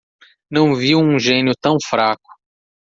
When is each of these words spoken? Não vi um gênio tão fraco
Não 0.49 0.73
vi 0.73 0.95
um 0.95 1.19
gênio 1.19 1.53
tão 1.61 1.77
fraco 1.87 2.27